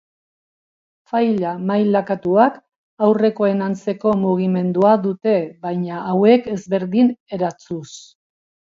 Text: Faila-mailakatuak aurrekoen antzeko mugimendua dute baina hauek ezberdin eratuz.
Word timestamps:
Faila-mailakatuak 1.11 2.57
aurrekoen 3.09 3.63
antzeko 3.69 4.17
mugimendua 4.25 4.97
dute 5.07 5.37
baina 5.69 6.05
hauek 6.15 6.53
ezberdin 6.57 7.17
eratuz. 7.39 7.89